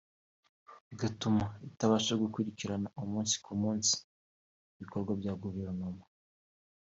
[0.87, 3.93] bigatuma itabasha gukurikirana umunsi ku munsi
[4.77, 6.03] ibikorwa bya guverinoma